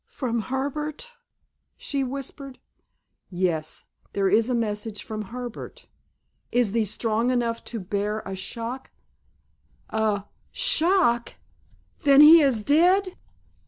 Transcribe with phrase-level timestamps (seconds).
[0.09, 1.11] "From Herbert?"
[1.77, 2.57] she whispered.
[3.29, 5.85] "Yes, there is a message from Herbert.
[6.51, 8.89] Is thee strong enough to bear a shock——"
[9.91, 11.35] "A shock?
[12.01, 13.15] Then he is dead?"